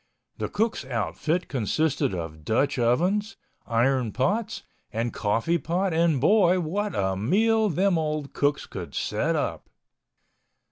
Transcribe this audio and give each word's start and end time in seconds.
The 0.39 0.49
cook's 0.49 0.83
outfit 0.83 1.47
consisted 1.47 2.15
of 2.15 2.43
Dutch 2.43 2.79
ovens, 2.79 3.37
iron 3.67 4.11
pots 4.11 4.63
and 4.91 5.13
coffee 5.13 5.59
pot 5.59 5.93
and 5.93 6.19
boy, 6.19 6.59
what 6.59 6.95
a 6.95 7.15
meal 7.15 7.69
them 7.69 7.99
old 7.99 8.33
cooks 8.33 8.65
could 8.65 8.95
set 8.95 9.35
up! 9.35 9.69